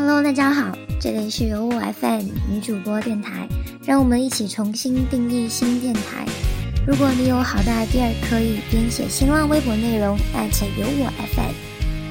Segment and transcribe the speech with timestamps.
[0.00, 3.48] Hello，大家好，这里是由我 FM 女主播电台，
[3.84, 6.24] 让我们一起重新定义新电台。
[6.86, 11.52] 如果你有好的 idea，可以编写新浪微博内容有我 FM。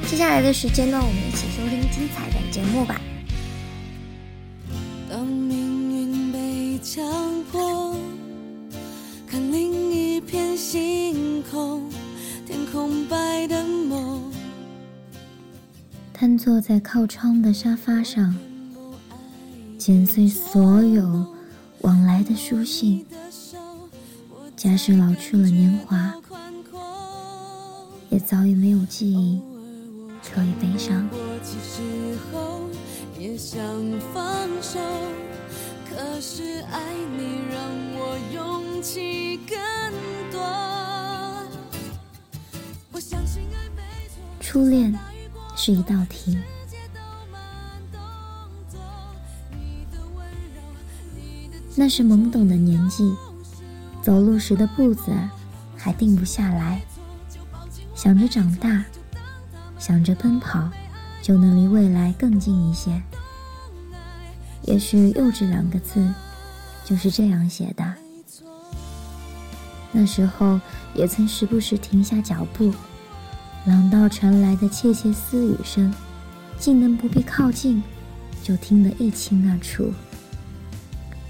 [0.06, 3.00] 接下来的时间呢，我们一起收听精彩的节目吧。
[5.10, 7.02] 当命运被强
[7.54, 7.96] 迫
[9.26, 11.90] 看另一片星空，
[16.20, 18.36] 瘫坐在靠窗的沙发上，
[19.78, 21.24] 剪碎所有
[21.82, 23.06] 往来的书信。
[24.56, 26.12] 假使老去了年华，
[28.10, 29.40] 也早已没有记忆
[30.34, 31.08] 可以悲伤。
[44.40, 45.07] 初恋。
[45.60, 46.38] 是一道题，
[51.76, 53.12] 那是懵懂的年纪，
[54.02, 55.12] 走路时的步子
[55.76, 56.80] 还定不下来，
[57.96, 58.86] 想着长大，
[59.80, 60.70] 想着奔跑，
[61.24, 63.02] 就能离未来更近一些。
[64.62, 66.14] 也许“幼稚”两个字
[66.86, 67.94] 就是这样写的。
[69.92, 70.62] 那时候
[70.94, 72.72] 也曾时不时停下脚步。
[73.68, 75.94] 廊道传来的窃窃私语声，
[76.58, 77.84] 竟能不必靠近，
[78.42, 79.92] 就听得一清二楚。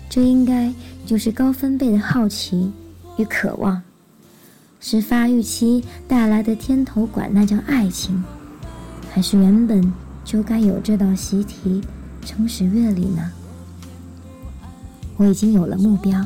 [0.07, 0.71] 这应该
[1.03, 2.71] 就是高分贝的好奇
[3.17, 3.81] 与渴望，
[4.79, 8.23] 是发育期带来的天头管，那叫爱情，
[9.11, 9.91] 还是原本
[10.23, 11.81] 就该有这道习题
[12.23, 13.31] 充实阅历呢？
[15.17, 16.23] 我已经有了目标。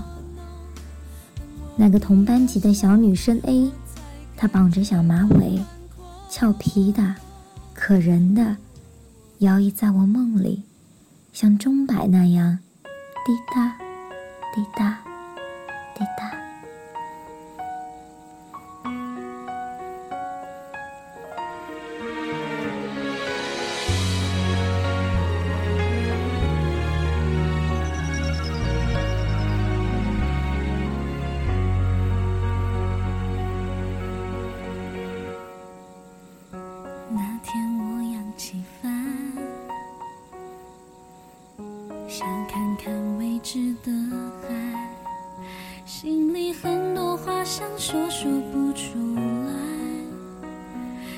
[1.77, 3.71] 那个同班级的小女生 A，
[4.35, 5.57] 她绑着小马尾。
[6.31, 7.15] 俏皮的、
[7.73, 8.55] 可人的，
[9.39, 10.63] 摇曳在我梦里，
[11.33, 12.59] 像钟摆那样，
[13.25, 13.77] 滴答，
[14.55, 14.97] 滴答，
[15.93, 16.31] 滴答。
[42.11, 43.89] 想看看未知的
[44.41, 44.49] 海
[45.85, 49.53] 心里很多话想说说不出来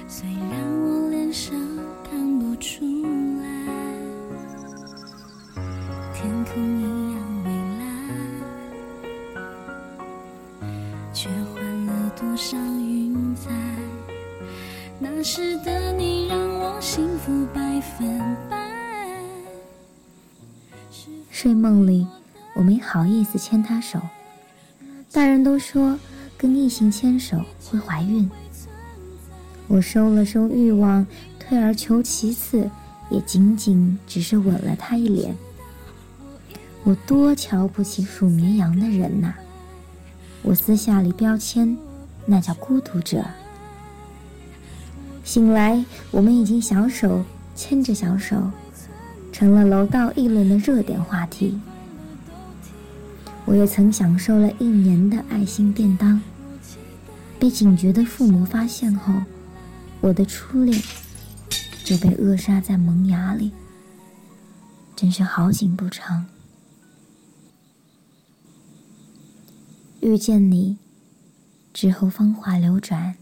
[0.07, 1.55] 虽然我脸上
[2.03, 2.85] 看不出
[3.41, 3.43] 来
[6.13, 6.83] 天空一
[7.15, 7.49] 样蔚
[7.79, 7.89] 蓝
[11.11, 13.49] 却换了多少云彩
[14.99, 18.12] 那时的你让我幸福百分
[21.43, 22.07] 睡梦里，
[22.53, 23.99] 我没好意思牵他手。
[25.11, 25.99] 大人都说
[26.37, 27.37] 跟异性牵手
[27.69, 28.31] 会怀孕。
[29.67, 31.05] 我收了收欲望，
[31.37, 32.69] 退而求其次，
[33.11, 35.35] 也仅仅只是吻了他一脸。
[36.85, 39.33] 我多瞧不起数绵羊的人呐！
[40.43, 41.77] 我私下里标签，
[42.25, 43.21] 那叫孤独者。
[45.25, 48.49] 醒来，我们已经小手牵着小手，
[49.43, 51.59] 成了楼道议论的热点话题。
[53.43, 56.21] 我也曾享受了一年的爱心便当，
[57.37, 59.13] 被警觉的父母发现后，
[59.99, 60.81] 我的初恋
[61.83, 63.51] 就被扼杀在萌芽里，
[64.95, 66.25] 真是好景不长。
[69.99, 70.77] 遇见你
[71.73, 73.15] 之后，芳华流转。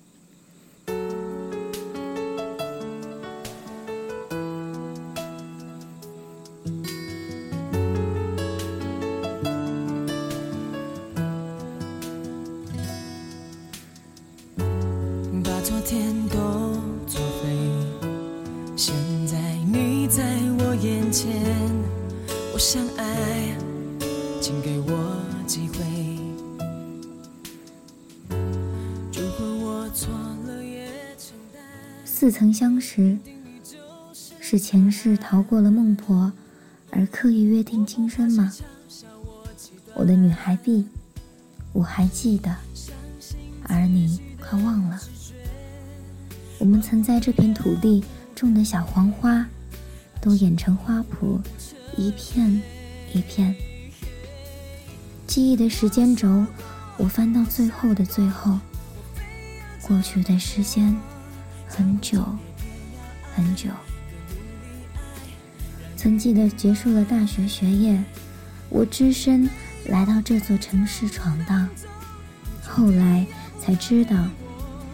[32.21, 33.17] 似曾相识，
[34.39, 36.31] 是前世逃过了孟婆，
[36.91, 38.53] 而刻意约定今生吗？
[39.95, 40.85] 我的女孩 B，
[41.73, 42.55] 我还记得，
[43.63, 45.01] 而你快忘了。
[46.59, 48.03] 我们曾在这片土地
[48.35, 49.43] 种的小黄花，
[50.21, 51.41] 都演成花圃，
[51.97, 52.61] 一片
[53.15, 53.55] 一片。
[55.25, 56.45] 记忆的时间轴，
[56.97, 58.59] 我翻到最后的最后，
[59.81, 60.95] 过去的时间。
[61.73, 62.23] 很久，
[63.33, 63.69] 很久。
[65.95, 68.03] 曾记得结束了大学学业，
[68.69, 69.49] 我只身
[69.85, 71.69] 来到这座城市闯荡，
[72.61, 73.25] 后来
[73.57, 74.27] 才知道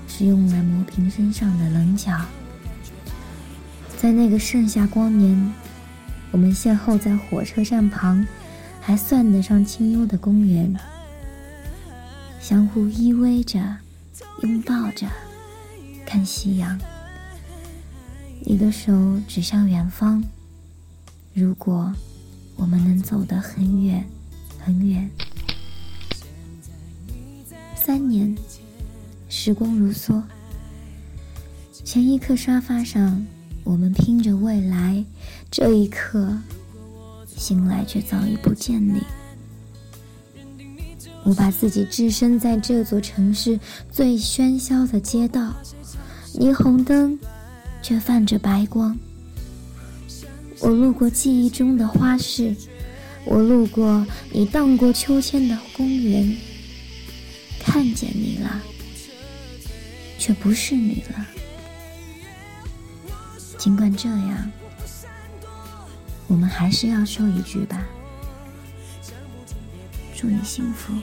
[0.07, 2.21] 是用来磨平身上的棱角。
[3.97, 5.53] 在那个盛夏光年，
[6.31, 8.25] 我们邂逅在火车站旁，
[8.79, 10.75] 还算得上清幽的公园，
[12.39, 13.77] 相互依偎着，
[14.43, 15.07] 拥抱着，
[16.07, 16.79] 看夕阳。
[18.39, 20.23] 你的手指向远方。
[21.33, 21.93] 如果
[22.55, 24.07] 我们能走得很远
[24.57, 25.07] 很远，
[27.75, 28.33] 三年，
[29.27, 30.23] 时光如梭。
[31.83, 33.25] 前一刻沙发上，
[33.65, 35.03] 我们拼着未来；
[35.51, 36.37] 这一刻，
[37.27, 39.01] 醒来却早已不见你。
[41.23, 43.59] 我把自己置身在这座城市
[43.91, 45.53] 最喧嚣的街道，
[46.39, 47.17] 霓虹灯
[47.81, 48.95] 却泛着白光。
[50.59, 52.55] 我路过记忆中的花市，
[53.25, 56.37] 我路过你荡过秋千的公园，
[57.59, 58.61] 看见你了，
[60.19, 61.25] 却不是你了。
[63.57, 64.51] 尽管这样，
[66.27, 67.83] 我们还是要说一句吧：
[70.15, 70.93] 祝你幸福。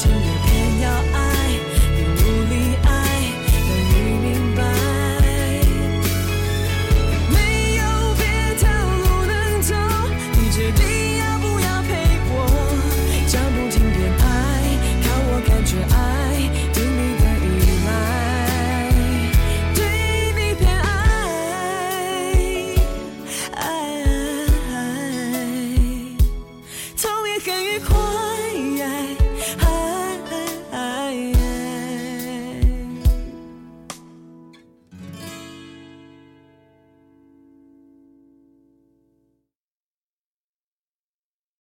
[0.00, 0.47] 今夜。